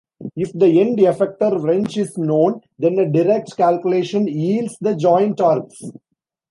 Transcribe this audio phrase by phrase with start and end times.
[0.35, 5.79] If the end-effector wrench is known, then a direct calculation yields the joint torques.